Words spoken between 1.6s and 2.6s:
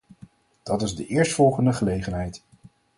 gelegenheid.